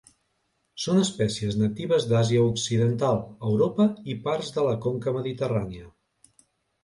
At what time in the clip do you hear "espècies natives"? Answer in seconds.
1.01-2.07